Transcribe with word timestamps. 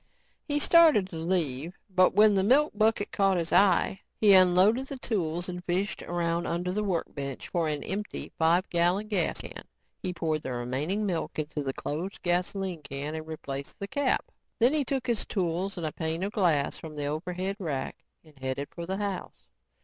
He 0.47 0.57
started 0.57 1.07
to 1.09 1.15
leave 1.17 1.75
but 1.87 2.15
when 2.15 2.33
the 2.33 2.41
milk 2.41 2.71
bucket 2.73 3.11
caught 3.11 3.37
his 3.37 3.53
eye, 3.53 4.01
he 4.19 4.33
unloaded 4.33 4.87
the 4.87 4.97
tools 4.97 5.47
and 5.47 5.63
fished 5.63 6.01
around 6.01 6.47
under 6.47 6.71
the 6.73 6.83
workbench 6.83 7.49
for 7.49 7.67
an 7.69 7.83
empty 7.83 8.31
five 8.39 8.67
gallon 8.71 9.09
gasoline 9.09 9.53
can. 9.53 9.63
He 10.01 10.11
poured 10.11 10.41
the 10.41 10.53
remaining 10.53 11.05
milk 11.05 11.37
into 11.37 11.61
the 11.61 11.73
closed 11.73 12.19
gasoline 12.23 12.81
can 12.81 13.13
and 13.13 13.27
replaced 13.27 13.77
the 13.77 13.87
cap. 13.87 14.31
Then 14.57 14.73
he 14.73 14.83
took 14.83 15.05
his 15.05 15.23
tools 15.23 15.77
and 15.77 15.85
a 15.85 15.91
pane 15.91 16.23
of 16.23 16.31
glass 16.31 16.79
from 16.79 16.97
an 16.97 17.05
overhead 17.05 17.57
rack 17.59 17.97
and 18.23 18.39
headed 18.39 18.69
for 18.73 18.87
the 18.87 18.97
house. 18.97 19.43